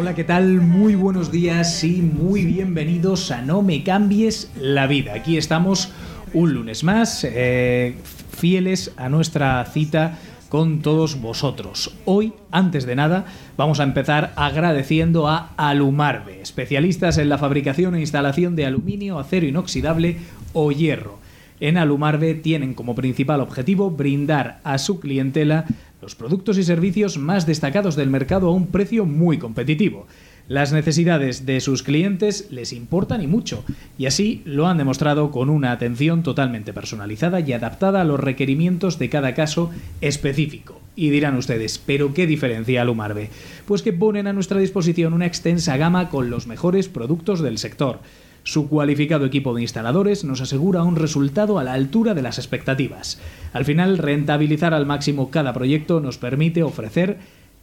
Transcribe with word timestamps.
Hola, 0.00 0.14
¿qué 0.14 0.22
tal? 0.22 0.60
Muy 0.60 0.94
buenos 0.94 1.32
días 1.32 1.82
y 1.82 2.02
muy 2.02 2.44
bienvenidos 2.44 3.32
a 3.32 3.42
No 3.42 3.62
me 3.62 3.82
cambies 3.82 4.48
la 4.56 4.86
vida. 4.86 5.14
Aquí 5.14 5.36
estamos 5.36 5.90
un 6.32 6.54
lunes 6.54 6.84
más, 6.84 7.24
eh, 7.28 7.96
fieles 8.30 8.92
a 8.96 9.08
nuestra 9.08 9.64
cita 9.64 10.16
con 10.48 10.82
todos 10.82 11.20
vosotros. 11.20 11.96
Hoy, 12.04 12.32
antes 12.52 12.86
de 12.86 12.94
nada, 12.94 13.24
vamos 13.56 13.80
a 13.80 13.82
empezar 13.82 14.32
agradeciendo 14.36 15.26
a 15.26 15.50
Alumarbe, 15.56 16.42
especialistas 16.42 17.18
en 17.18 17.28
la 17.28 17.38
fabricación 17.38 17.96
e 17.96 18.00
instalación 18.00 18.54
de 18.54 18.66
aluminio, 18.66 19.18
acero 19.18 19.46
inoxidable 19.46 20.18
o 20.52 20.70
hierro. 20.70 21.18
En 21.58 21.76
Alumarbe 21.76 22.34
tienen 22.34 22.74
como 22.74 22.94
principal 22.94 23.40
objetivo 23.40 23.90
brindar 23.90 24.60
a 24.62 24.78
su 24.78 25.00
clientela 25.00 25.64
los 26.08 26.14
productos 26.14 26.56
y 26.56 26.64
servicios 26.64 27.18
más 27.18 27.44
destacados 27.44 27.94
del 27.94 28.08
mercado 28.08 28.48
a 28.48 28.54
un 28.54 28.68
precio 28.68 29.04
muy 29.04 29.36
competitivo. 29.36 30.06
Las 30.48 30.72
necesidades 30.72 31.44
de 31.44 31.60
sus 31.60 31.82
clientes 31.82 32.46
les 32.50 32.72
importan 32.72 33.20
y 33.20 33.26
mucho, 33.26 33.62
y 33.98 34.06
así 34.06 34.40
lo 34.46 34.66
han 34.66 34.78
demostrado 34.78 35.30
con 35.30 35.50
una 35.50 35.70
atención 35.70 36.22
totalmente 36.22 36.72
personalizada 36.72 37.40
y 37.40 37.52
adaptada 37.52 38.00
a 38.00 38.04
los 38.04 38.18
requerimientos 38.18 38.98
de 38.98 39.10
cada 39.10 39.34
caso 39.34 39.70
específico. 40.00 40.80
Y 40.96 41.10
dirán 41.10 41.36
ustedes, 41.36 41.76
¿pero 41.76 42.14
qué 42.14 42.26
diferencia 42.26 42.80
Alumarbe? 42.80 43.28
Pues 43.66 43.82
que 43.82 43.92
ponen 43.92 44.28
a 44.28 44.32
nuestra 44.32 44.58
disposición 44.58 45.12
una 45.12 45.26
extensa 45.26 45.76
gama 45.76 46.08
con 46.08 46.30
los 46.30 46.46
mejores 46.46 46.88
productos 46.88 47.42
del 47.42 47.58
sector. 47.58 48.00
Su 48.48 48.66
cualificado 48.66 49.26
equipo 49.26 49.52
de 49.52 49.60
instaladores 49.60 50.24
nos 50.24 50.40
asegura 50.40 50.82
un 50.82 50.96
resultado 50.96 51.58
a 51.58 51.64
la 51.64 51.74
altura 51.74 52.14
de 52.14 52.22
las 52.22 52.38
expectativas. 52.38 53.20
Al 53.52 53.66
final, 53.66 53.98
rentabilizar 53.98 54.72
al 54.72 54.86
máximo 54.86 55.30
cada 55.30 55.52
proyecto 55.52 56.00
nos 56.00 56.16
permite 56.16 56.62
ofrecer 56.62 57.18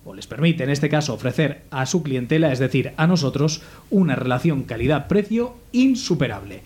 o 0.05 0.13
les 0.13 0.27
permite 0.27 0.63
en 0.63 0.69
este 0.69 0.87
caso 0.87 1.15
ofrecer 1.15 1.63
a 1.71 1.87
su 1.87 2.03
clientela, 2.03 2.51
es 2.51 2.59
decir, 2.59 2.91
a 2.97 3.07
nosotros, 3.07 3.63
una 3.89 4.15
relación 4.15 4.61
calidad-precio 4.61 5.55
insuperable. 5.71 6.61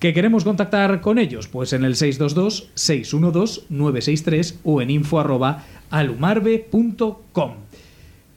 ¿Qué 0.00 0.12
queremos 0.12 0.42
contactar 0.42 1.00
con 1.00 1.20
ellos? 1.20 1.46
Pues 1.46 1.72
en 1.74 1.84
el 1.84 1.94
622-612-963 1.94 4.56
o 4.64 4.82
en 4.82 4.90
info.alumarbe.com. 4.90 7.52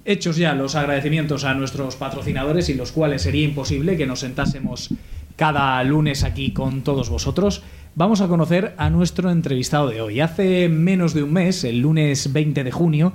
Hechos 0.09 0.38
ya 0.38 0.55
los 0.55 0.75
agradecimientos 0.75 1.44
a 1.44 1.53
nuestros 1.53 1.97
patrocinadores 1.97 2.69
y 2.69 2.75
los 2.75 2.94
cuales 2.94 3.23
sería 3.23 3.44
imposible 3.44 3.97
que 3.97 4.08
nos 4.08 4.22
sentásemos 4.22 4.89
cada 5.36 5.83
lunes 5.83 6.23
aquí 6.23 6.53
con 6.53 6.81
todos 6.81 7.09
vosotros, 7.09 7.61
vamos 7.94 8.22
a 8.22 8.30
conocer 8.30 8.73
a 8.78 8.89
nuestro 8.89 9.30
entrevistado 9.31 9.89
de 9.89 10.00
hoy. 10.00 10.22
Hace 10.22 10.69
menos 10.69 11.13
de 11.13 11.23
un 11.23 11.33
mes, 11.33 11.66
el 11.66 11.80
lunes 11.80 12.31
20 12.31 12.63
de 12.63 12.72
junio, 12.72 13.11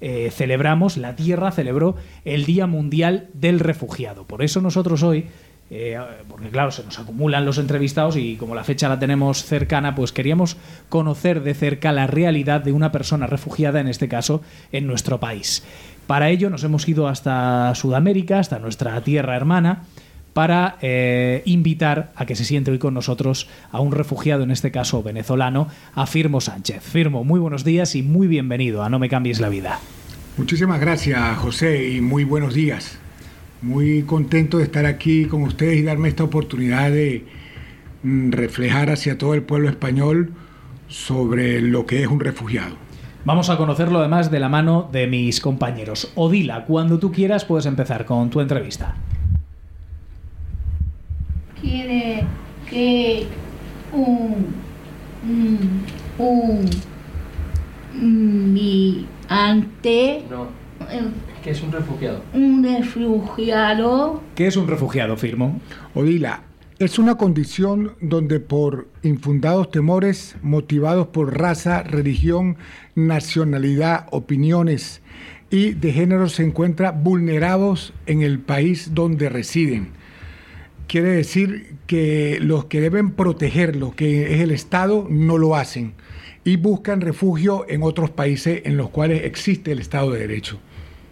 eh, 0.00 0.30
celebramos, 0.32 0.96
la 0.96 1.16
Tierra 1.16 1.50
celebró 1.50 1.96
el 2.24 2.44
Día 2.44 2.68
Mundial 2.68 3.28
del 3.34 3.58
Refugiado. 3.58 4.22
Por 4.22 4.44
eso 4.44 4.60
nosotros 4.60 5.02
hoy, 5.02 5.26
eh, 5.70 5.98
porque 6.28 6.48
claro, 6.50 6.70
se 6.70 6.84
nos 6.84 6.96
acumulan 7.00 7.44
los 7.44 7.58
entrevistados 7.58 8.16
y 8.16 8.36
como 8.36 8.54
la 8.54 8.62
fecha 8.62 8.88
la 8.88 9.00
tenemos 9.00 9.42
cercana, 9.42 9.96
pues 9.96 10.12
queríamos 10.12 10.56
conocer 10.88 11.42
de 11.42 11.54
cerca 11.54 11.90
la 11.90 12.06
realidad 12.06 12.60
de 12.60 12.70
una 12.70 12.92
persona 12.92 13.26
refugiada, 13.26 13.80
en 13.80 13.88
este 13.88 14.06
caso, 14.06 14.42
en 14.70 14.86
nuestro 14.86 15.18
país. 15.18 15.64
Para 16.06 16.30
ello 16.30 16.50
nos 16.50 16.62
hemos 16.62 16.88
ido 16.88 17.08
hasta 17.08 17.74
Sudamérica, 17.74 18.38
hasta 18.38 18.58
nuestra 18.58 19.00
tierra 19.02 19.36
hermana, 19.36 19.82
para 20.32 20.76
eh, 20.82 21.42
invitar 21.46 22.12
a 22.14 22.26
que 22.26 22.36
se 22.36 22.44
siente 22.44 22.70
hoy 22.70 22.78
con 22.78 22.94
nosotros 22.94 23.48
a 23.72 23.80
un 23.80 23.92
refugiado, 23.92 24.44
en 24.44 24.50
este 24.50 24.70
caso 24.70 25.02
venezolano, 25.02 25.68
a 25.94 26.06
Firmo 26.06 26.40
Sánchez. 26.40 26.82
Firmo, 26.82 27.24
muy 27.24 27.40
buenos 27.40 27.64
días 27.64 27.94
y 27.96 28.02
muy 28.02 28.26
bienvenido 28.26 28.82
a 28.82 28.90
No 28.90 28.98
me 28.98 29.08
cambies 29.08 29.40
la 29.40 29.48
vida. 29.48 29.80
Muchísimas 30.36 30.78
gracias, 30.78 31.38
José, 31.38 31.88
y 31.88 32.02
muy 32.02 32.24
buenos 32.24 32.54
días. 32.54 32.98
Muy 33.62 34.02
contento 34.02 34.58
de 34.58 34.64
estar 34.64 34.84
aquí 34.84 35.24
con 35.24 35.42
ustedes 35.42 35.78
y 35.78 35.82
darme 35.82 36.08
esta 36.08 36.24
oportunidad 36.24 36.90
de 36.90 37.24
mm, 38.02 38.32
reflejar 38.32 38.90
hacia 38.90 39.16
todo 39.16 39.32
el 39.34 39.42
pueblo 39.42 39.70
español 39.70 40.34
sobre 40.88 41.62
lo 41.62 41.86
que 41.86 42.02
es 42.02 42.08
un 42.08 42.20
refugiado.Amos 43.26 43.50
a 43.50 43.56
conocerlo 43.56 43.98
además 43.98 44.30
de 44.30 44.38
la 44.40 44.48
mano 44.48 44.88
de 44.92 45.06
mis 45.06 45.40
compañeros. 45.40 46.12
Odila, 46.14 46.64
cuando 46.64 46.98
tú 46.98 47.10
quieras 47.12 47.44
puedes 47.44 47.66
empezar 47.66 48.04
con 48.04 48.30
tu 48.30 48.40
entrevista 48.40 48.94
quiere 51.60 52.24
que 52.68 53.26
un, 53.92 54.46
un, 56.18 56.70
un 58.00 58.52
migrante, 58.52 60.24
No, 60.30 60.44
eh, 60.90 61.00
que 61.42 61.50
es 61.50 61.62
un 61.62 61.72
refugiado. 61.72 62.20
un 62.34 62.62
refugiado, 62.62 64.22
¿Qué 64.34 64.46
es 64.46 64.56
un 64.56 64.68
refugiado, 64.68 65.16
Firmo? 65.16 65.60
Odila, 65.94 66.42
es 66.78 66.98
una 66.98 67.16
condición 67.16 67.94
donde 68.02 68.38
por 68.38 68.88
infundados 69.02 69.70
temores 69.70 70.36
motivados 70.42 71.06
por 71.06 71.38
raza, 71.38 71.82
religión, 71.82 72.58
nacionalidad, 72.94 74.06
opiniones 74.10 75.00
y 75.50 75.72
de 75.72 75.92
género 75.92 76.28
se 76.28 76.42
encuentra 76.42 76.92
vulnerados 76.92 77.94
en 78.04 78.20
el 78.20 78.40
país 78.40 78.90
donde 78.94 79.30
residen. 79.30 79.88
Quiere 80.86 81.08
decir 81.08 81.76
que 81.86 82.38
los 82.42 82.66
que 82.66 82.82
deben 82.82 83.12
protegerlo, 83.12 83.92
que 83.92 84.34
es 84.34 84.40
el 84.42 84.50
Estado, 84.50 85.06
no 85.08 85.38
lo 85.38 85.56
hacen 85.56 85.94
y 86.44 86.56
buscan 86.56 87.00
refugio 87.00 87.64
en 87.68 87.82
otros 87.82 88.10
países 88.10 88.62
en 88.66 88.76
los 88.76 88.90
cuales 88.90 89.24
existe 89.24 89.72
el 89.72 89.78
Estado 89.78 90.10
de 90.10 90.20
Derecho. 90.20 90.58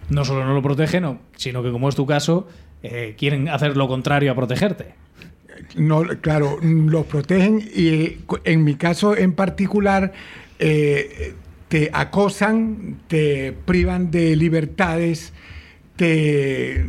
No 0.09 0.25
solo 0.25 0.45
no 0.45 0.53
lo 0.53 0.61
protegen, 0.61 1.01
no, 1.01 1.19
sino 1.35 1.63
que 1.63 1.71
como 1.71 1.89
es 1.89 1.95
tu 1.95 2.05
caso, 2.05 2.47
eh, 2.83 3.15
quieren 3.17 3.49
hacer 3.49 3.75
lo 3.75 3.87
contrario 3.87 4.31
a 4.31 4.35
protegerte. 4.35 4.93
No, 5.75 6.03
claro, 6.21 6.59
los 6.61 7.05
protegen 7.05 7.61
y 7.73 7.87
eh, 7.87 8.17
en 8.43 8.63
mi 8.63 8.75
caso 8.75 9.15
en 9.15 9.33
particular 9.33 10.13
eh, 10.59 11.33
te 11.67 11.89
acosan, 11.93 12.97
te 13.07 13.53
privan 13.65 14.11
de 14.11 14.35
libertades, 14.35 15.33
te 15.95 16.85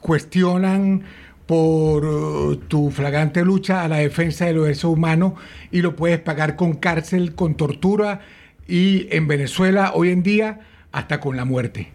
cuestionan 0.00 1.02
por 1.46 2.04
uh, 2.04 2.56
tu 2.68 2.90
flagrante 2.90 3.44
lucha 3.44 3.82
a 3.82 3.88
la 3.88 3.96
defensa 3.96 4.46
de 4.46 4.52
los 4.52 4.64
derechos 4.64 4.84
humanos 4.84 5.32
y 5.72 5.82
lo 5.82 5.96
puedes 5.96 6.20
pagar 6.20 6.54
con 6.54 6.74
cárcel, 6.74 7.34
con 7.34 7.56
tortura 7.56 8.20
y 8.68 9.08
en 9.10 9.26
Venezuela 9.26 9.90
hoy 9.94 10.10
en 10.10 10.22
día 10.22 10.60
hasta 10.92 11.18
con 11.18 11.36
la 11.36 11.44
muerte. 11.44 11.88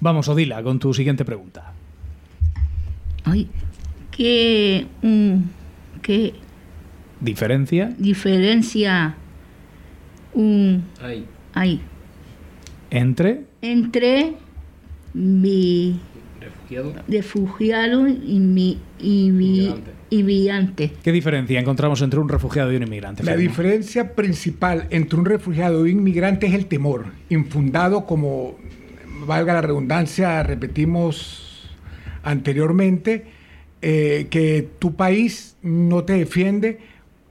Vamos, 0.00 0.28
Odila, 0.28 0.60
con 0.62 0.80
tu 0.80 0.92
siguiente 0.92 1.24
pregunta. 1.24 1.72
ay, 3.24 3.48
que, 4.16 4.86
mm, 5.02 5.34
que 6.02 6.34
¿Diferencia 7.20 7.92
diferencia 7.98 9.16
Ahí. 11.02 11.26
hay 11.54 11.80
entre 12.90 13.44
entre 13.60 14.34
mi 15.14 16.00
Refugiado. 16.40 16.94
refugiado 17.08 18.08
y 18.08 18.38
mi 18.40 18.78
y 18.98 19.30
mi 19.30 19.74
Inmigrante. 20.12 20.92
¿Qué 21.02 21.10
diferencia 21.10 21.58
encontramos 21.58 22.02
entre 22.02 22.20
un 22.20 22.28
refugiado 22.28 22.70
y 22.70 22.76
un 22.76 22.82
inmigrante? 22.82 23.24
La 23.24 23.34
diferencia 23.34 24.14
principal 24.14 24.86
entre 24.90 25.18
un 25.18 25.24
refugiado 25.24 25.86
y 25.86 25.92
un 25.92 26.00
inmigrante 26.00 26.46
es 26.46 26.52
el 26.52 26.66
temor, 26.66 27.06
infundado 27.30 28.04
como, 28.04 28.58
valga 29.26 29.54
la 29.54 29.62
redundancia, 29.62 30.42
repetimos 30.42 31.70
anteriormente, 32.22 33.24
eh, 33.82 34.28
que 34.30 34.68
tu 34.78 34.94
país 34.94 35.56
no 35.62 36.04
te 36.04 36.12
defiende 36.12 36.78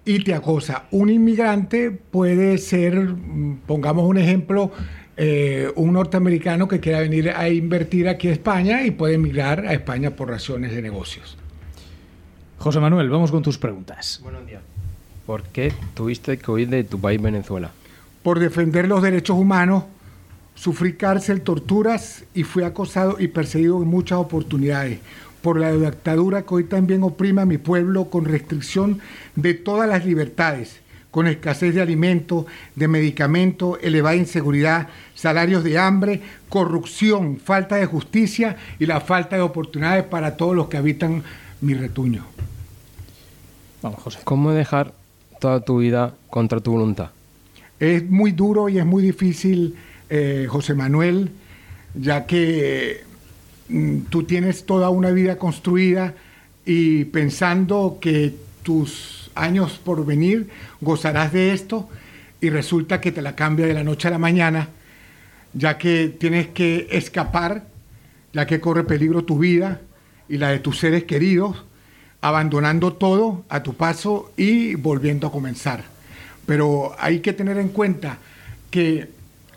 y 0.04 0.24
te 0.24 0.34
acosa. 0.34 0.84
Un 0.92 1.10
inmigrante 1.10 1.92
puede 1.92 2.58
ser, 2.58 2.96
mm, 3.00 3.62
pongamos 3.66 4.06
un 4.06 4.18
ejemplo, 4.18 4.72
eh, 5.16 5.72
un 5.76 5.94
norteamericano 5.94 6.68
que 6.68 6.80
quiera 6.80 7.00
venir 7.00 7.30
a 7.30 7.48
invertir 7.48 8.10
aquí 8.10 8.28
a 8.28 8.34
España 8.34 8.86
y 8.86 8.92
puede 8.92 9.16
emigrar 9.16 9.66
a 9.66 9.74
España 9.74 10.12
por 10.12 10.30
razones 10.30 10.74
de 10.74 10.82
negocios. 10.82 11.38
José 12.58 12.80
Manuel, 12.80 13.10
vamos 13.10 13.32
con 13.32 13.42
tus 13.42 13.58
preguntas. 13.58 14.20
Buenos 14.22 14.46
días. 14.46 14.62
¿Por 15.26 15.44
qué 15.44 15.72
tuviste 15.94 16.38
que 16.38 16.52
huir 16.52 16.68
de 16.68 16.84
tu 16.84 17.00
país 17.00 17.22
Venezuela? 17.22 17.72
Por 18.24 18.40
defender 18.40 18.88
los 18.88 19.02
derechos 19.02 19.38
humanos, 19.38 19.86
sufrí 20.56 20.94
cárcel, 20.94 21.42
torturas 21.42 22.26
y 22.34 22.44
fui 22.44 22.64
acosado 22.64 23.16
y 23.20 23.30
perseguido 23.30 23.82
en 23.82 23.88
muchas 23.88 24.20
oportunidades. 24.20 25.00
Por 25.42 25.60
la 25.60 25.72
dictadura 25.72 26.44
que 26.44 26.54
hoy 26.54 26.64
también 26.66 27.04
oprime 27.04 27.42
a 27.42 27.46
mi 27.46 27.58
pueblo 27.58 28.10
con 28.10 28.26
restricción 28.26 29.00
de 29.36 29.54
todas 29.54 29.90
las 29.90 30.06
libertades, 30.06 30.82
con 31.10 31.28
escasez 31.28 31.76
de 31.76 31.82
alimentos, 31.82 32.46
de 32.76 32.88
medicamentos, 32.88 33.78
elevada 33.82 34.16
inseguridad, 34.16 34.88
salarios 35.14 35.64
de 35.64 35.78
hambre, 35.78 36.22
corrupción, 36.50 37.38
falta 37.38 37.76
de 37.76 37.86
justicia 37.86 38.56
y 38.80 38.86
la 38.86 39.02
falta 39.02 39.36
de 39.36 39.42
oportunidades 39.42 40.06
para 40.06 40.38
todos 40.38 40.56
los 40.56 40.68
que 40.68 40.78
habitan 40.78 41.24
mi 41.60 41.74
retuño. 41.74 42.26
Vamos, 43.82 44.00
José. 44.00 44.20
¿Cómo 44.24 44.52
dejar 44.52 44.94
toda 45.40 45.60
tu 45.62 45.80
vida 45.80 46.14
contra 46.30 46.60
tu 46.60 46.72
voluntad? 46.72 47.10
Es 47.80 48.08
muy 48.08 48.32
duro 48.32 48.70
y 48.70 48.78
es 48.78 48.86
muy 48.86 49.02
difícil, 49.02 49.76
eh, 50.10 50.46
José 50.48 50.76
Manuel, 50.76 51.32
ya 51.96 52.26
que 52.26 53.04
tú 54.10 54.24
tienes 54.24 54.66
toda 54.66 54.90
una 54.90 55.12
vida 55.12 55.38
construida 55.38 56.14
y 56.66 57.06
pensando 57.06 57.98
que 58.02 58.36
tus 58.64 59.32
años 59.36 59.80
por 59.84 60.06
venir 60.06 60.50
gozarás 60.82 61.34
de 61.34 61.54
esto 61.54 61.90
y 62.42 62.50
resulta 62.50 63.02
que 63.02 63.12
te 63.12 63.22
la 63.22 63.36
cambia 63.36 63.66
de 63.66 63.74
la 63.74 63.84
noche 63.84 64.08
a 64.08 64.12
la 64.12 64.18
mañana, 64.18 64.70
ya 65.54 65.78
que 65.78 66.10
tienes 66.10 66.48
que 66.48 66.88
escapar, 66.92 67.68
ya 68.34 68.46
que 68.46 68.60
corre 68.60 68.84
peligro 68.84 69.24
tu 69.24 69.38
vida 69.38 69.82
y 70.28 70.38
la 70.38 70.50
de 70.50 70.60
tus 70.60 70.80
seres 70.80 71.04
queridos, 71.04 71.64
abandonando 72.22 72.94
todo 72.94 73.46
a 73.50 73.64
tu 73.64 73.76
paso 73.76 74.32
y 74.38 74.76
volviendo 74.76 75.28
a 75.28 75.32
comenzar. 75.32 75.84
Pero 76.46 76.96
hay 77.00 77.20
que 77.20 77.34
tener 77.34 77.58
en 77.58 77.70
cuenta 77.70 78.18
que 78.70 79.10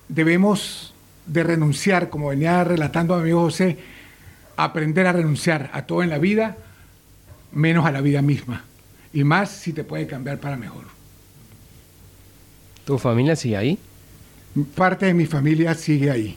debemos 0.08 0.94
de 1.26 1.43
renunciar, 1.43 2.11
como 2.11 2.28
venía 2.28 2.64
relatando 2.64 3.14
mi 3.16 3.22
amigo 3.22 3.43
José, 3.43 3.78
aprender 4.56 5.06
a 5.06 5.12
renunciar 5.12 5.70
a 5.72 5.82
todo 5.82 6.02
en 6.02 6.10
la 6.10 6.18
vida, 6.18 6.56
menos 7.52 7.86
a 7.86 7.92
la 7.92 8.00
vida 8.00 8.22
misma. 8.22 8.64
Y 9.12 9.24
más 9.24 9.50
si 9.50 9.72
te 9.72 9.84
puede 9.84 10.06
cambiar 10.06 10.38
para 10.38 10.56
mejor. 10.56 10.84
¿Tu 12.84 12.98
familia 12.98 13.36
sigue 13.36 13.56
ahí? 13.56 13.78
Parte 14.74 15.06
de 15.06 15.14
mi 15.14 15.26
familia 15.26 15.74
sigue 15.74 16.10
ahí. 16.10 16.36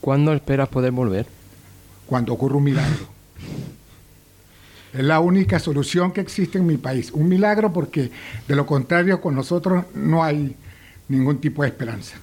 ¿Cuándo 0.00 0.32
esperas 0.32 0.68
poder 0.68 0.92
volver? 0.92 1.26
Cuando 2.06 2.32
ocurre 2.32 2.56
un 2.56 2.64
milagro. 2.64 3.08
Es 4.92 5.04
la 5.04 5.20
única 5.20 5.58
solución 5.58 6.12
que 6.12 6.20
existe 6.20 6.58
en 6.58 6.66
mi 6.66 6.76
país. 6.76 7.12
Un 7.12 7.28
milagro 7.28 7.72
porque 7.72 8.10
de 8.48 8.56
lo 8.56 8.66
contrario 8.66 9.20
con 9.20 9.34
nosotros 9.34 9.84
no 9.94 10.24
hay 10.24 10.56
ningún 11.08 11.38
tipo 11.38 11.62
de 11.62 11.68
esperanza. 11.68 12.16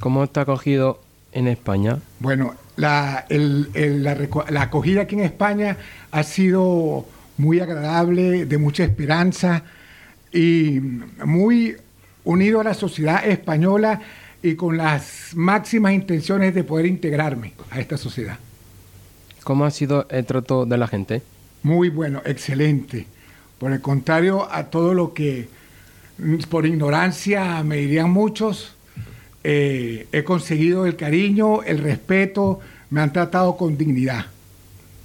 ¿Cómo 0.00 0.22
ha 0.22 0.40
acogido 0.40 1.00
en 1.32 1.48
España? 1.48 1.98
Bueno, 2.20 2.54
la, 2.76 3.24
el- 3.28 3.68
el- 3.74 4.02
la 4.02 4.62
acogida 4.62 5.02
aquí 5.02 5.14
en 5.14 5.22
España 5.22 5.76
ha 6.10 6.22
sido 6.22 7.06
muy 7.36 7.60
agradable, 7.60 8.46
de 8.46 8.58
mucha 8.58 8.84
esperanza 8.84 9.62
y 10.32 10.80
muy 11.24 11.76
unido 12.24 12.60
a 12.60 12.64
la 12.64 12.74
sociedad 12.74 13.26
española 13.26 14.00
y 14.42 14.54
con 14.56 14.76
las 14.76 15.30
máximas 15.34 15.92
intenciones 15.94 16.54
de 16.54 16.64
poder 16.64 16.86
integrarme 16.86 17.52
a 17.70 17.80
esta 17.80 17.96
sociedad. 17.96 18.38
¿Cómo 19.42 19.64
ha 19.64 19.70
sido 19.70 20.06
el 20.10 20.24
trato 20.24 20.64
de 20.66 20.78
la 20.78 20.86
gente? 20.86 21.22
Muy 21.62 21.88
bueno, 21.90 22.22
excelente. 22.24 23.06
Por 23.58 23.72
el 23.72 23.80
contrario 23.80 24.50
a 24.50 24.64
todo 24.64 24.94
lo 24.94 25.12
que 25.14 25.48
por 26.48 26.66
ignorancia 26.66 27.62
me 27.62 27.76
dirían 27.76 28.10
muchos, 28.10 28.74
eh, 29.44 30.06
he 30.12 30.24
conseguido 30.24 30.86
el 30.86 30.96
cariño, 30.96 31.62
el 31.62 31.78
respeto, 31.78 32.60
me 32.90 33.00
han 33.00 33.12
tratado 33.12 33.56
con 33.56 33.76
dignidad 33.76 34.26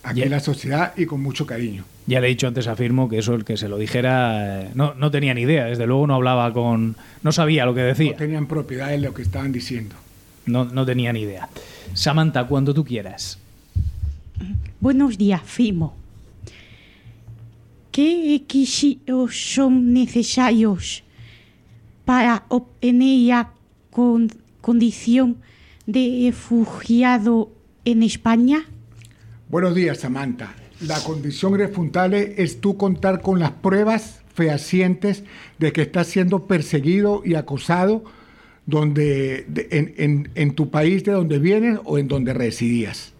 aquí 0.03 0.21
en 0.24 0.31
la 0.31 0.39
sociedad 0.39 0.94
y 0.97 1.06
con 1.06 1.21
mucho 1.21 1.45
cariño. 1.45 1.83
Ya 2.07 2.19
le 2.19 2.27
he 2.27 2.30
dicho 2.31 2.47
antes 2.47 2.65
a 2.68 2.75
Firmo 2.75 3.07
que 3.07 3.19
eso, 3.19 3.36
el 3.36 3.45
que 3.45 3.56
se 3.57 3.68
lo 3.69 3.77
dijera, 3.77 4.62
eh, 4.63 4.69
no, 4.74 4.95
no 4.95 5.12
tenía 5.12 5.33
ni 5.36 5.41
idea. 5.41 5.65
Desde 5.65 5.86
luego 5.86 6.07
no 6.07 6.15
hablaba 6.15 6.51
con. 6.53 6.95
No 7.21 7.31
sabía 7.31 7.65
lo 7.65 7.75
que 7.75 7.81
No 7.81 7.88
decía. 7.88 8.15
tenían 8.15 8.47
propiedad 8.47 8.88
de 8.89 8.97
lo 8.97 9.13
que 9.13 9.21
estaban 9.21 9.51
diciendo. 9.51 9.95
No, 10.47 10.65
no 10.65 10.86
tenía 10.86 11.13
ni 11.13 11.21
idea. 11.21 11.50
Samantha, 11.94 12.45
cuando 12.47 12.74
tú 12.74 12.83
quieras. 12.83 13.38
Buenos 14.80 15.18
días, 15.19 15.41
Fimo. 15.44 15.95
¿Qué 17.91 18.39
requisitos 18.39 19.36
son 19.53 19.94
necesarios 19.94 21.03
para 22.06 22.45
obtener 22.47 23.27
la 23.27 23.50
con- 23.91 24.30
condición 24.62 25.38
de 25.86 26.27
refugiado 26.31 27.51
en 27.86 28.03
España? 28.03 28.65
Buenos 29.50 29.74
días, 29.75 30.00
Samantha. 30.00 30.53
La 30.86 31.00
condición 31.03 31.53
irrefutable 31.56 32.36
es 32.38 32.62
tú 32.62 32.77
contar 32.77 33.21
con 33.21 33.39
las 33.39 33.51
pruebas 33.51 34.21
fehacientes 34.33 35.24
de 35.57 35.74
que 35.74 35.81
estás 35.81 36.07
siendo 36.07 36.45
perseguido 36.47 37.21
y 37.25 37.36
acosado 37.36 38.03
donde, 38.65 39.45
de- 39.47 39.68
en, 39.71 39.94
en- 39.97 40.30
en 40.36 40.53
tu 40.53 40.69
país 40.69 41.03
de 41.03 41.12
donde 41.13 41.39
vienes 41.39 41.80
o 41.83 41.97
en 41.97 42.07
donde 42.07 42.33
residías. 42.33 43.13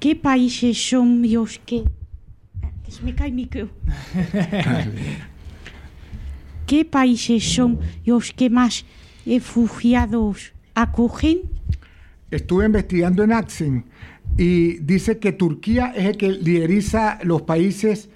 ¿Qué 0.00 0.16
países 0.16 0.76
son 0.88 1.22
los 1.30 1.58
que... 1.60 1.84
Se 2.88 3.02
me 3.02 3.14
cae. 3.14 3.30
¿Qué 6.70 6.84
países 6.84 7.42
son 7.52 7.80
los 8.04 8.32
que 8.32 8.48
más 8.48 8.84
refugiados 9.26 10.52
acogen? 10.72 11.40
Estuve 12.30 12.64
investigando 12.64 13.24
en 13.24 13.32
Axen 13.32 13.86
y 14.38 14.74
dice 14.74 15.18
que 15.18 15.32
Turquía 15.32 15.92
es 15.96 16.06
el 16.06 16.16
que 16.16 16.30
lideriza 16.30 17.18
los 17.24 17.42
países 17.42 18.08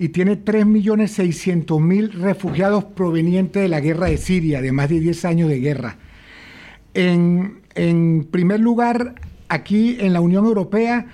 y 0.00 0.08
tiene 0.08 0.44
3.600.000 0.44 2.10
refugiados 2.14 2.82
provenientes 2.82 3.62
de 3.62 3.68
la 3.68 3.78
guerra 3.78 4.08
de 4.08 4.16
Siria, 4.16 4.60
de 4.60 4.72
más 4.72 4.88
de 4.88 4.98
10 4.98 5.24
años 5.26 5.48
de 5.48 5.60
guerra. 5.60 5.96
En 6.94 8.26
primer 8.28 8.58
lugar, 8.58 9.14
aquí 9.48 9.98
en 10.00 10.14
la 10.14 10.20
Unión 10.20 10.46
Europea 10.46 11.06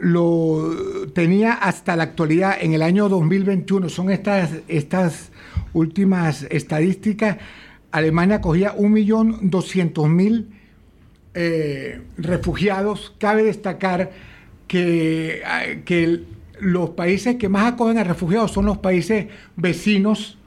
lo 0.00 0.72
tenía 1.14 1.54
hasta 1.54 1.96
la 1.96 2.04
actualidad, 2.04 2.56
en 2.60 2.74
el 2.74 2.82
año 2.82 3.08
2021, 3.08 3.88
son 3.88 4.10
estas, 4.10 4.50
estas 4.68 5.30
últimas 5.72 6.46
estadísticas, 6.50 7.38
Alemania 7.90 8.40
cogía 8.40 8.76
1.200.000 8.76 10.46
eh, 11.34 12.00
refugiados. 12.16 13.14
Cabe 13.18 13.44
destacar 13.44 14.10
que, 14.66 15.42
ah, 15.46 15.62
que 15.84 16.22
los 16.60 16.90
países 16.90 17.36
que 17.36 17.48
más 17.48 17.72
acogen 17.72 17.98
a 17.98 18.04
refugiados 18.04 18.52
son 18.52 18.66
los 18.66 18.78
países 18.78 19.26
vecinos. 19.56 20.38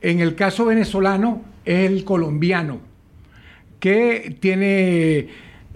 En 0.00 0.20
el 0.20 0.34
caso 0.34 0.66
venezolano 0.66 1.42
es 1.64 1.90
el 1.90 2.04
colombiano, 2.04 2.80
que 3.80 4.36
tiene 4.40 5.28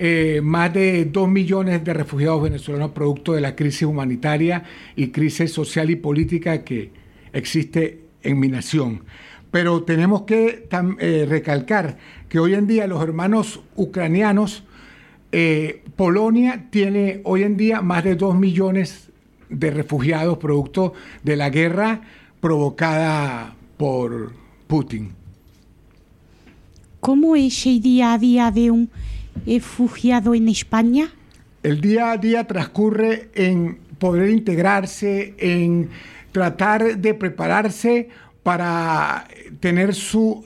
eh, 0.03 0.41
más 0.43 0.73
de 0.73 1.05
2 1.05 1.29
millones 1.29 1.85
de 1.85 1.93
refugiados 1.93 2.43
venezolanos 2.43 2.93
producto 2.93 3.35
de 3.35 3.43
la 3.43 3.55
crisis 3.55 3.83
humanitaria 3.83 4.65
y 4.97 5.09
crisis 5.09 5.53
social 5.53 5.91
y 5.91 5.97
política 5.97 6.65
que 6.65 6.91
existe 7.35 8.05
en 8.23 8.41
mi 8.41 8.49
nación. 8.49 9.03
Pero 9.51 9.83
tenemos 9.83 10.23
que 10.23 10.67
eh, 11.01 11.27
recalcar 11.29 11.99
que 12.31 12.39
hoy 12.39 12.55
en 12.55 12.67
día 12.67 12.87
los 12.87 13.03
hermanos 13.03 13.61
ucranianos, 13.77 14.65
eh, 15.33 15.83
Polonia 15.97 16.69
tiene 16.71 17.21
hoy 17.25 17.43
en 17.43 17.59
día 17.59 17.83
más 17.83 18.03
de 18.03 18.15
2 18.15 18.39
millones 18.39 19.11
de 19.51 19.71
refugiados 19.71 20.39
producto 20.39 20.95
de 21.23 21.37
la 21.37 21.51
guerra 21.51 22.01
provocada 22.41 23.55
por 23.77 24.33
Putin. 24.67 25.13
¿Cómo 27.01 27.37
es 27.37 27.67
el 27.67 27.83
día 27.83 28.15
a 28.15 28.19
día 28.19 28.51
de 28.51 28.71
un 28.71 28.91
refugiado 29.47 30.35
en 30.35 30.49
España? 30.49 31.09
El 31.63 31.81
día 31.81 32.13
a 32.13 32.17
día 32.17 32.45
transcurre 32.47 33.29
en 33.35 33.79
poder 33.99 34.31
integrarse, 34.31 35.35
en 35.39 35.91
tratar 36.33 36.99
de 36.99 37.15
prepararse 37.15 38.09
para 38.43 39.29
tener 39.61 39.95
su 39.95 40.43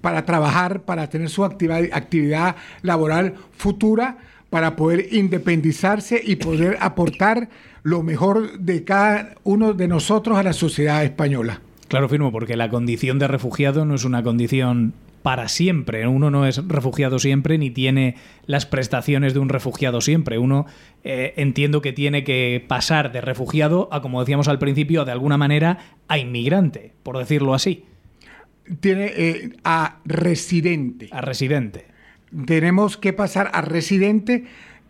para 0.00 0.24
trabajar, 0.24 0.82
para 0.82 1.08
tener 1.08 1.30
su 1.30 1.44
actividad, 1.44 1.84
actividad 1.92 2.56
laboral 2.82 3.34
futura, 3.56 4.18
para 4.50 4.76
poder 4.76 5.08
independizarse 5.12 6.20
y 6.22 6.36
poder 6.36 6.76
aportar 6.80 7.48
lo 7.82 8.02
mejor 8.02 8.58
de 8.58 8.84
cada 8.84 9.34
uno 9.44 9.72
de 9.72 9.88
nosotros 9.88 10.36
a 10.36 10.42
la 10.42 10.52
sociedad 10.52 11.04
española. 11.04 11.60
Claro, 11.88 12.08
firmo, 12.08 12.30
porque 12.30 12.56
la 12.56 12.68
condición 12.68 13.18
de 13.18 13.28
refugiado 13.28 13.86
no 13.86 13.94
es 13.94 14.04
una 14.04 14.22
condición 14.22 14.92
para 15.22 15.48
siempre. 15.48 16.06
Uno 16.06 16.30
no 16.30 16.46
es 16.46 16.66
refugiado 16.66 17.18
siempre 17.18 17.58
ni 17.58 17.70
tiene 17.70 18.16
las 18.46 18.66
prestaciones 18.66 19.34
de 19.34 19.40
un 19.40 19.48
refugiado 19.48 20.00
siempre. 20.00 20.38
Uno 20.38 20.66
eh, 21.04 21.34
entiendo 21.36 21.82
que 21.82 21.92
tiene 21.92 22.24
que 22.24 22.64
pasar 22.66 23.12
de 23.12 23.20
refugiado 23.20 23.88
a, 23.92 24.00
como 24.00 24.20
decíamos 24.20 24.48
al 24.48 24.58
principio, 24.58 25.04
de 25.04 25.12
alguna 25.12 25.36
manera 25.36 25.78
a 26.08 26.18
inmigrante, 26.18 26.92
por 27.02 27.18
decirlo 27.18 27.54
así. 27.54 27.84
Tiene 28.80 29.12
eh, 29.16 29.50
a 29.64 29.98
residente. 30.04 31.08
A 31.10 31.20
residente. 31.20 31.86
Tenemos 32.46 32.96
que 32.96 33.12
pasar 33.12 33.50
a 33.54 33.62
residente 33.62 34.44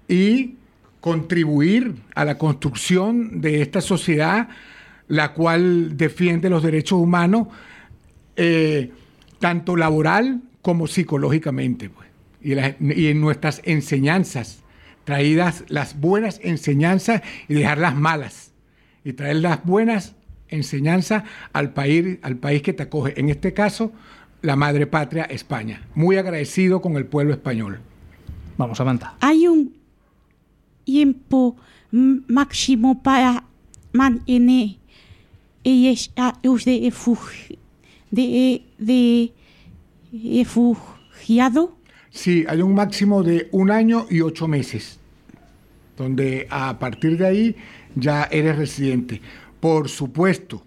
y 0.08 0.56
contribuir 1.00 1.94
a 2.14 2.24
la 2.24 2.38
construcción 2.38 3.40
de 3.40 3.62
esta 3.62 3.80
sociedad, 3.80 4.48
la 5.06 5.32
cual 5.32 5.96
defiende 5.96 6.50
los 6.50 6.62
derechos 6.62 6.98
humanos. 6.98 7.48
Eh, 8.36 8.90
tanto 9.38 9.76
laboral 9.76 10.42
como 10.62 10.86
psicológicamente. 10.86 11.90
Pues. 11.90 12.08
Y, 12.42 12.54
la- 12.54 12.74
y 12.80 13.06
en 13.06 13.20
nuestras 13.20 13.60
enseñanzas, 13.64 14.62
traídas 15.04 15.64
las 15.68 15.98
buenas 15.98 16.40
enseñanzas 16.42 17.22
y 17.48 17.54
dejar 17.54 17.78
las 17.78 17.94
malas. 17.96 18.52
Y 19.04 19.12
traer 19.14 19.36
las 19.36 19.64
buenas 19.64 20.14
enseñanzas 20.48 21.24
al 21.52 21.72
país, 21.72 22.18
al 22.22 22.36
país 22.36 22.62
que 22.62 22.72
te 22.72 22.82
acoge. 22.84 23.18
En 23.18 23.28
este 23.30 23.54
caso, 23.54 23.92
la 24.42 24.56
madre 24.56 24.86
patria, 24.86 25.24
España. 25.24 25.82
Muy 25.94 26.16
agradecido 26.16 26.80
con 26.80 26.96
el 26.96 27.06
pueblo 27.06 27.32
español. 27.32 27.80
Vamos, 28.56 28.78
Samantha. 28.78 29.14
Hay 29.20 29.46
un 29.46 29.74
tiempo 30.84 31.56
máximo 31.90 33.02
para 33.02 33.44
mantener 33.92 34.76
el 35.64 35.86
estatus 35.86 36.64
de, 38.10 38.62
de, 38.78 39.32
de 40.12 40.38
refugiado. 40.38 41.76
Sí, 42.10 42.44
hay 42.48 42.62
un 42.62 42.74
máximo 42.74 43.22
de 43.22 43.48
un 43.52 43.70
año 43.70 44.06
y 44.10 44.20
ocho 44.20 44.48
meses, 44.48 44.98
donde 45.96 46.46
a 46.50 46.78
partir 46.78 47.18
de 47.18 47.26
ahí 47.26 47.56
ya 47.94 48.28
eres 48.30 48.56
residente. 48.56 49.20
Por 49.60 49.88
supuesto, 49.88 50.64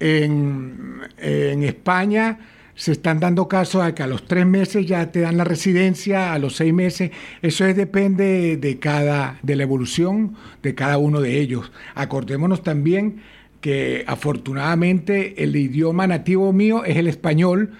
en, 0.00 1.00
en 1.18 1.62
España 1.62 2.38
se 2.74 2.92
están 2.92 3.20
dando 3.20 3.48
casos 3.48 3.82
a 3.82 3.94
que 3.94 4.02
a 4.02 4.06
los 4.06 4.26
tres 4.26 4.46
meses 4.46 4.86
ya 4.86 5.12
te 5.12 5.20
dan 5.20 5.36
la 5.36 5.44
residencia, 5.44 6.32
a 6.32 6.38
los 6.38 6.56
seis 6.56 6.72
meses, 6.72 7.10
eso 7.42 7.66
es, 7.66 7.76
depende 7.76 8.56
de 8.56 8.78
cada, 8.78 9.38
de 9.42 9.56
la 9.56 9.62
evolución 9.64 10.34
de 10.62 10.74
cada 10.74 10.96
uno 10.96 11.20
de 11.20 11.38
ellos. 11.38 11.70
Acordémonos 11.94 12.62
también 12.62 13.20
que 13.62 14.04
afortunadamente 14.06 15.42
el 15.42 15.56
idioma 15.56 16.06
nativo 16.06 16.52
mío 16.52 16.84
es 16.84 16.96
el 16.98 17.06
español, 17.06 17.70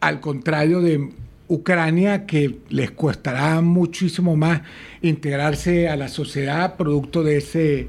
al 0.00 0.20
contrario 0.20 0.82
de 0.82 1.10
Ucrania, 1.48 2.26
que 2.26 2.58
les 2.68 2.90
costará 2.90 3.62
muchísimo 3.62 4.36
más 4.36 4.62
integrarse 5.00 5.88
a 5.88 5.96
la 5.96 6.08
sociedad 6.08 6.76
producto 6.76 7.22
de 7.22 7.38
ese 7.38 7.88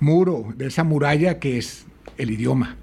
muro, 0.00 0.52
de 0.56 0.66
esa 0.66 0.82
muralla 0.82 1.38
que 1.38 1.56
es 1.56 1.86
el 2.18 2.32
idioma. 2.32 2.76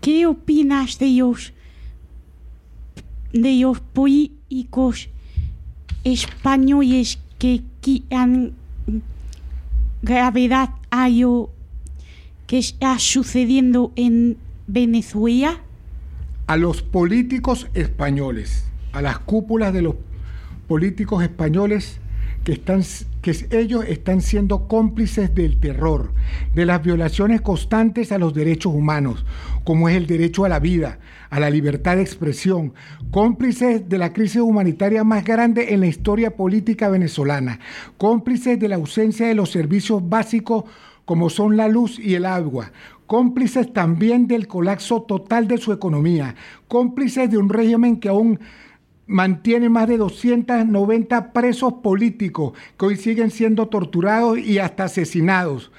¿Qué 0.00 0.26
opinas 0.26 0.98
de 0.98 1.10
los, 1.10 1.52
de 3.32 3.54
los 3.60 3.78
políticos 3.80 5.08
españoles 6.02 7.20
que 7.38 7.62
quitan 7.80 8.54
gravedad 10.02 10.70
a 10.90 11.08
que 12.50 12.58
está 12.58 12.98
sucediendo 12.98 13.92
en 13.94 14.36
Venezuela? 14.66 15.60
A 16.48 16.56
los 16.56 16.82
políticos 16.82 17.68
españoles, 17.74 18.64
a 18.92 19.00
las 19.02 19.20
cúpulas 19.20 19.72
de 19.72 19.82
los 19.82 19.94
políticos 20.66 21.22
españoles 21.22 22.00
que, 22.42 22.50
están, 22.50 22.82
que 23.22 23.46
ellos 23.52 23.84
están 23.86 24.20
siendo 24.20 24.66
cómplices 24.66 25.32
del 25.32 25.60
terror, 25.60 26.10
de 26.52 26.66
las 26.66 26.82
violaciones 26.82 27.40
constantes 27.40 28.10
a 28.10 28.18
los 28.18 28.34
derechos 28.34 28.74
humanos, 28.74 29.24
como 29.62 29.88
es 29.88 29.94
el 29.94 30.08
derecho 30.08 30.44
a 30.44 30.48
la 30.48 30.58
vida, 30.58 30.98
a 31.30 31.38
la 31.38 31.50
libertad 31.50 31.94
de 31.94 32.02
expresión, 32.02 32.74
cómplices 33.12 33.88
de 33.88 33.98
la 33.98 34.12
crisis 34.12 34.40
humanitaria 34.40 35.04
más 35.04 35.22
grande 35.22 35.72
en 35.72 35.78
la 35.78 35.86
historia 35.86 36.34
política 36.34 36.88
venezolana, 36.88 37.60
cómplices 37.96 38.58
de 38.58 38.66
la 38.66 38.74
ausencia 38.74 39.28
de 39.28 39.36
los 39.36 39.52
servicios 39.52 40.08
básicos 40.08 40.64
como 41.10 41.28
son 41.28 41.56
la 41.56 41.66
luz 41.66 41.98
y 41.98 42.14
el 42.14 42.24
agua, 42.24 42.70
cómplices 43.08 43.72
también 43.72 44.28
del 44.28 44.46
colapso 44.46 45.02
total 45.02 45.48
de 45.48 45.58
su 45.58 45.72
economía, 45.72 46.36
cómplices 46.68 47.28
de 47.28 47.36
un 47.36 47.48
régimen 47.48 47.98
que 47.98 48.08
aún 48.08 48.38
mantiene 49.08 49.68
más 49.68 49.88
de 49.88 49.96
290 49.96 51.32
presos 51.32 51.72
políticos 51.82 52.52
que 52.78 52.86
hoy 52.86 52.96
siguen 52.96 53.32
siendo 53.32 53.66
torturados 53.66 54.38
y 54.38 54.60
hasta 54.60 54.84
asesinados 54.84 55.72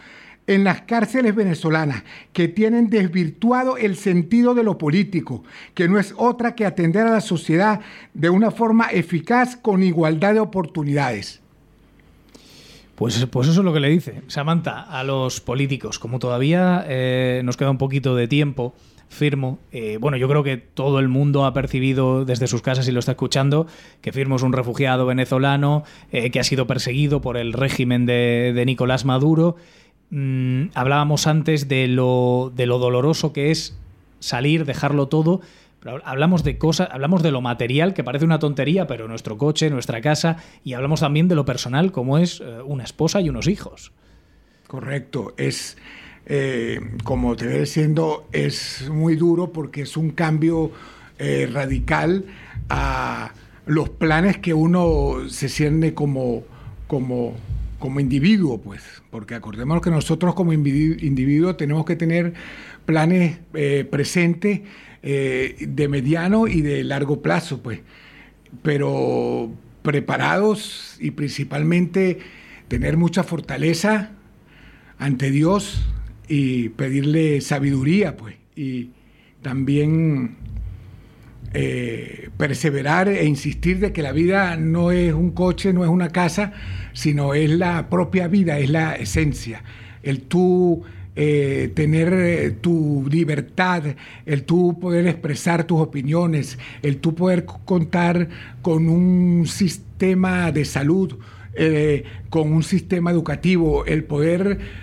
en 0.47 0.65
las 0.65 0.81
cárceles 0.81 1.33
venezolanas, 1.33 2.03
que 2.33 2.49
tienen 2.49 2.89
desvirtuado 2.89 3.77
el 3.77 3.95
sentido 3.95 4.53
de 4.53 4.65
lo 4.65 4.77
político, 4.77 5.45
que 5.75 5.87
no 5.87 5.97
es 5.97 6.13
otra 6.17 6.55
que 6.55 6.65
atender 6.65 7.07
a 7.07 7.11
la 7.11 7.21
sociedad 7.21 7.79
de 8.13 8.29
una 8.29 8.51
forma 8.51 8.87
eficaz 8.87 9.55
con 9.55 9.81
igualdad 9.81 10.33
de 10.33 10.41
oportunidades. 10.41 11.40
Pues, 12.95 13.25
pues 13.31 13.47
eso 13.47 13.61
es 13.61 13.65
lo 13.65 13.73
que 13.73 13.79
le 13.79 13.89
dice 13.89 14.21
Samantha 14.27 14.81
a 14.81 15.03
los 15.03 15.41
políticos. 15.41 15.99
Como 15.99 16.19
todavía 16.19 16.85
eh, 16.87 17.41
nos 17.43 17.57
queda 17.57 17.71
un 17.71 17.77
poquito 17.77 18.15
de 18.15 18.27
tiempo, 18.27 18.75
Firmo, 19.11 19.59
eh, 19.73 19.97
bueno, 19.99 20.15
yo 20.15 20.29
creo 20.29 20.41
que 20.41 20.55
todo 20.55 20.99
el 20.99 21.09
mundo 21.09 21.43
ha 21.43 21.53
percibido 21.53 22.23
desde 22.23 22.47
sus 22.47 22.61
casas 22.61 22.87
y 22.87 22.93
lo 22.93 22.99
está 22.99 23.11
escuchando, 23.11 23.67
que 23.99 24.13
Firmo 24.13 24.37
es 24.37 24.41
un 24.41 24.53
refugiado 24.53 25.05
venezolano 25.05 25.83
eh, 26.13 26.31
que 26.31 26.39
ha 26.39 26.45
sido 26.45 26.65
perseguido 26.65 27.19
por 27.19 27.35
el 27.35 27.51
régimen 27.51 28.05
de, 28.05 28.53
de 28.55 28.65
Nicolás 28.65 29.03
Maduro. 29.03 29.57
Mm, 30.11 30.67
hablábamos 30.75 31.27
antes 31.27 31.67
de 31.67 31.89
lo, 31.89 32.53
de 32.55 32.65
lo 32.65 32.79
doloroso 32.79 33.33
que 33.33 33.51
es 33.51 33.77
salir, 34.19 34.63
dejarlo 34.63 35.07
todo, 35.07 35.41
hablamos 36.03 36.43
de 36.43 36.57
cosas, 36.57 36.89
hablamos 36.91 37.23
de 37.23 37.31
lo 37.31 37.41
material, 37.41 37.93
que 37.93 38.03
parece 38.03 38.25
una 38.25 38.39
tontería, 38.39 38.87
pero 38.87 39.07
nuestro 39.07 39.37
coche, 39.37 39.69
nuestra 39.69 40.01
casa, 40.01 40.37
y 40.63 40.73
hablamos 40.73 40.99
también 40.99 41.27
de 41.27 41.35
lo 41.35 41.45
personal, 41.45 41.91
como 41.91 42.17
es 42.17 42.41
eh, 42.41 42.61
una 42.63 42.83
esposa 42.83 43.21
y 43.21 43.29
unos 43.29 43.47
hijos. 43.47 43.91
Correcto, 44.67 45.33
es 45.37 45.77
eh, 46.25 46.79
como 47.03 47.35
te 47.35 47.47
voy 47.47 47.59
diciendo, 47.59 48.27
es 48.31 48.89
muy 48.89 49.15
duro 49.15 49.51
porque 49.51 49.81
es 49.81 49.97
un 49.97 50.11
cambio 50.11 50.71
eh, 51.17 51.49
radical 51.51 52.25
a 52.69 53.33
los 53.65 53.89
planes 53.89 54.37
que 54.37 54.53
uno 54.53 55.27
se 55.29 55.49
siente 55.49 55.93
como, 55.93 56.43
como, 56.87 57.33
como 57.79 57.99
individuo, 57.99 58.59
pues, 58.59 59.01
porque 59.09 59.35
acordémonos 59.35 59.83
que 59.83 59.89
nosotros 59.89 60.35
como 60.35 60.53
individuo, 60.53 61.55
tenemos 61.55 61.85
que 61.85 61.95
tener 61.95 62.33
planes 62.85 63.39
presentes 63.89 64.61
eh, 65.03 65.55
de 65.59 65.87
mediano 65.87 66.47
y 66.47 66.61
de 66.61 66.83
largo 66.83 67.21
plazo, 67.21 67.61
pues, 67.61 67.79
pero 68.61 69.51
preparados 69.81 70.97
y 70.99 71.11
principalmente 71.11 72.19
tener 72.67 72.97
mucha 72.97 73.23
fortaleza 73.23 74.11
ante 74.99 75.31
Dios 75.31 75.81
y 76.27 76.69
pedirle 76.69 77.41
sabiduría, 77.41 78.15
pues, 78.15 78.35
y 78.55 78.91
también 79.41 80.37
eh, 81.53 82.29
perseverar 82.37 83.09
e 83.09 83.25
insistir 83.25 83.79
de 83.79 83.91
que 83.91 84.01
la 84.01 84.13
vida 84.13 84.55
no 84.55 84.91
es 84.91 85.13
un 85.13 85.31
coche, 85.31 85.73
no 85.73 85.83
es 85.83 85.89
una 85.89 86.09
casa, 86.09 86.53
sino 86.93 87.33
es 87.33 87.49
la 87.49 87.89
propia 87.89 88.27
vida, 88.27 88.59
es 88.59 88.69
la 88.69 88.93
esencia. 88.95 89.63
El 90.03 90.21
tú 90.21 90.83
eh, 91.13 91.71
tener 91.75 92.13
eh, 92.13 92.51
tu 92.51 93.05
libertad, 93.09 93.83
el 94.25 94.43
tú 94.43 94.79
poder 94.79 95.07
expresar 95.07 95.65
tus 95.65 95.81
opiniones, 95.81 96.57
el 96.81 96.97
tú 96.97 97.13
poder 97.15 97.43
contar 97.43 98.29
con 98.61 98.87
un 98.87 99.45
sistema 99.45 100.53
de 100.53 100.63
salud, 100.63 101.17
eh, 101.53 102.05
con 102.29 102.53
un 102.53 102.63
sistema 102.63 103.11
educativo, 103.11 103.85
el 103.85 104.05
poder 104.05 104.81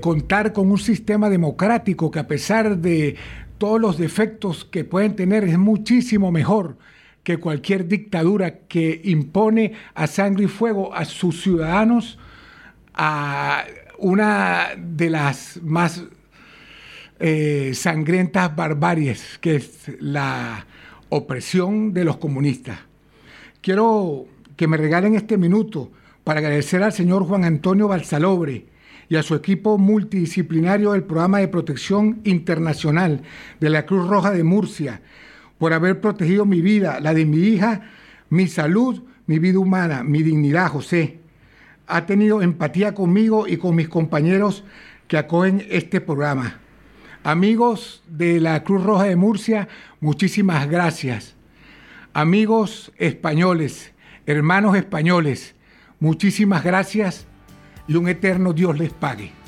contar 0.00 0.52
con 0.52 0.72
un 0.72 0.78
sistema 0.78 1.30
democrático 1.30 2.10
que 2.10 2.18
a 2.18 2.26
pesar 2.26 2.78
de 2.78 3.14
todos 3.58 3.80
los 3.80 3.96
defectos 3.96 4.64
que 4.64 4.84
pueden 4.84 5.14
tener 5.14 5.44
es 5.44 5.56
muchísimo 5.56 6.32
mejor 6.32 6.76
que 7.22 7.36
cualquier 7.36 7.86
dictadura 7.86 8.58
que 8.66 9.00
impone 9.04 9.74
a 9.94 10.08
sangre 10.08 10.44
y 10.44 10.48
fuego 10.48 10.92
a 10.92 11.04
sus 11.04 11.42
ciudadanos 11.42 12.18
a 12.92 13.64
una 14.02 14.70
de 14.76 15.10
las 15.10 15.60
más 15.62 16.02
eh, 17.20 17.70
sangrientas 17.72 18.54
barbaries, 18.54 19.38
que 19.40 19.56
es 19.56 19.92
la 20.00 20.66
opresión 21.08 21.94
de 21.94 22.04
los 22.04 22.16
comunistas. 22.16 22.80
Quiero 23.60 24.26
que 24.56 24.66
me 24.66 24.76
regalen 24.76 25.14
este 25.14 25.38
minuto 25.38 25.92
para 26.24 26.40
agradecer 26.40 26.82
al 26.82 26.92
señor 26.92 27.24
Juan 27.24 27.44
Antonio 27.44 27.86
Balsalobre 27.86 28.66
y 29.08 29.14
a 29.14 29.22
su 29.22 29.36
equipo 29.36 29.78
multidisciplinario 29.78 30.92
del 30.92 31.04
Programa 31.04 31.38
de 31.38 31.48
Protección 31.48 32.20
Internacional 32.24 33.22
de 33.60 33.70
la 33.70 33.86
Cruz 33.86 34.08
Roja 34.08 34.32
de 34.32 34.42
Murcia, 34.42 35.00
por 35.58 35.72
haber 35.72 36.00
protegido 36.00 36.44
mi 36.44 36.60
vida, 36.60 36.98
la 36.98 37.14
de 37.14 37.24
mi 37.24 37.38
hija, 37.38 37.82
mi 38.30 38.48
salud, 38.48 39.02
mi 39.26 39.38
vida 39.38 39.60
humana, 39.60 40.02
mi 40.02 40.24
dignidad, 40.24 40.68
José. 40.70 41.21
Ha 41.92 42.06
tenido 42.06 42.40
empatía 42.40 42.94
conmigo 42.94 43.46
y 43.46 43.58
con 43.58 43.74
mis 43.76 43.86
compañeros 43.86 44.64
que 45.08 45.18
acogen 45.18 45.66
este 45.68 46.00
programa. 46.00 46.58
Amigos 47.22 48.02
de 48.08 48.40
la 48.40 48.64
Cruz 48.64 48.82
Roja 48.82 49.04
de 49.04 49.14
Murcia, 49.14 49.68
muchísimas 50.00 50.70
gracias. 50.70 51.36
Amigos 52.14 52.92
españoles, 52.96 53.92
hermanos 54.24 54.74
españoles, 54.74 55.54
muchísimas 56.00 56.64
gracias 56.64 57.26
y 57.86 57.96
un 57.96 58.08
eterno 58.08 58.54
Dios 58.54 58.78
les 58.78 58.90
pague. 58.90 59.41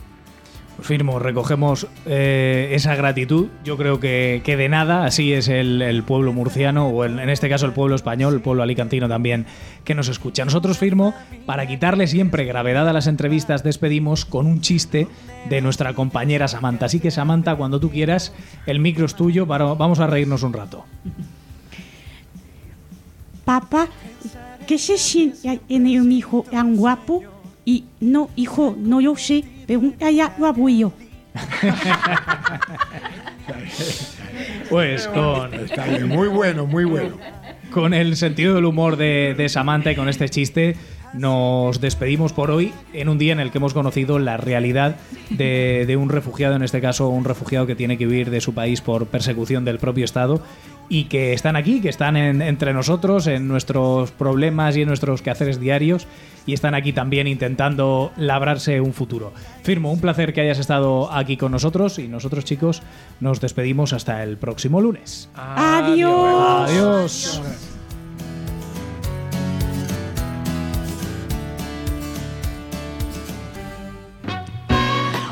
Firmo, 0.81 1.19
recogemos 1.19 1.87
eh, 2.05 2.71
esa 2.73 2.95
gratitud. 2.97 3.47
Yo 3.65 3.77
creo 3.77 4.01
que, 4.01 4.43
que 4.45 4.57
de 4.57 4.69
nada, 4.69 5.05
así 5.07 5.33
es 5.33 5.49
el, 5.49 5.81
el 5.81 6.03
pueblo 6.03 6.33
murciano, 6.33 6.89
o 6.89 7.05
el- 7.05 7.19
en 7.19 7.31
este 7.31 7.49
caso 7.49 7.65
el 7.67 7.73
pueblo 7.73 7.95
español, 7.95 8.35
el 8.35 8.41
pueblo 8.41 8.63
alicantino 8.63 9.09
también, 9.09 9.47
que 9.85 9.95
nos 9.95 10.09
escucha. 10.09 10.45
Nosotros, 10.45 10.77
firmo, 10.77 11.15
para 11.47 11.67
quitarle 11.67 12.07
siempre 12.07 12.45
gravedad 12.45 12.89
a 12.89 12.93
las 12.93 13.07
entrevistas, 13.07 13.63
despedimos 13.63 14.25
con 14.25 14.47
un 14.47 14.61
chiste 14.61 15.07
de 15.49 15.61
nuestra 15.61 15.95
compañera 15.95 16.49
Samantha. 16.49 16.87
Así 16.87 17.01
que, 17.01 17.11
Samantha, 17.11 17.57
cuando 17.57 17.81
tú 17.81 17.91
quieras, 17.91 18.33
el 18.67 18.81
micro 18.81 19.07
es 19.07 19.15
tuyo, 19.15 19.47
vamos 19.47 20.01
a 20.01 20.07
reírnos 20.07 20.43
un 20.43 20.53
rato. 20.53 20.85
Papá, 23.45 23.89
¿qué 24.67 24.79
se 24.79 24.97
siente 24.99 25.61
tener 25.69 26.01
un 26.01 26.11
hijo 26.13 26.45
tan 26.51 26.77
guapo? 26.77 27.23
Y 27.67 27.85
no, 28.01 28.29
hijo, 28.37 28.77
no 28.79 29.01
lo 29.01 29.17
sé, 29.17 29.45
a 29.69 30.47
abuelo. 30.49 30.93
Pues 34.71 35.07
con, 35.09 35.53
Está 35.55 35.85
bien, 35.87 36.09
muy 36.09 36.29
bueno, 36.29 36.67
muy 36.67 36.85
bueno. 36.85 37.17
con 37.71 37.95
el 37.95 38.17
sentido 38.17 38.55
del 38.55 38.65
humor 38.65 38.97
de, 38.97 39.35
de 39.37 39.49
Samantha 39.49 39.93
y 39.93 39.97
con 39.97 40.09
este 40.09 40.29
chiste, 40.29 40.77
nos 41.15 41.81
despedimos 41.81 42.33
por 42.33 42.51
hoy 42.51 42.73
en 42.93 43.09
un 43.09 43.19
día 43.19 43.33
en 43.33 43.41
el 43.41 43.51
que 43.51 43.59
hemos 43.59 43.73
conocido 43.75 44.19
la 44.19 44.37
realidad 44.37 44.97
de, 45.31 45.85
de 45.87 45.97
un 45.97 46.09
refugiado, 46.09 46.57
en 46.57 46.63
este 46.63 46.81
caso 46.81 47.09
un 47.09 47.25
refugiado 47.25 47.67
que 47.67 47.75
tiene 47.77 47.97
que 47.97 48.07
huir 48.07 48.31
de 48.31 48.41
su 48.41 48.53
país 48.55 48.81
por 48.81 49.07
persecución 49.07 49.65
del 49.65 49.79
propio 49.79 50.05
Estado 50.05 50.43
y 50.89 51.05
que 51.05 51.33
están 51.33 51.57
aquí, 51.57 51.81
que 51.81 51.89
están 51.89 52.17
en- 52.17 52.43
entre 52.43 52.75
nosotros, 52.75 53.27
en 53.27 53.49
nuestros 53.49 54.11
problemas 54.11 54.77
y 54.77 54.83
en 54.83 54.89
nuestros 54.89 55.23
quehaceres 55.23 55.59
diarios 55.59 56.07
y 56.47 56.53
están 56.53 56.75
aquí 56.75 56.93
también 56.93 57.27
intentando 57.27 58.13
labrarse 58.19 58.81
un 58.83 58.93
futuro. 58.93 59.33
Firmo, 59.63 59.91
un 59.93 60.01
placer 60.01 60.35
que 60.35 60.43
hayas 60.43 60.59
estado 60.59 61.11
aquí 61.11 61.39
con 61.39 61.53
nosotros 61.53 61.99
y 61.99 62.07
nosotros 62.09 62.45
chicos 62.45 62.83
nos 63.21 63.41
despedimos 63.41 63.93
hasta 63.95 64.23
el 64.23 64.37
próximo 64.37 64.81
lunes. 64.83 65.31
Adiós. 65.37 66.69
Adiós. 66.71 67.74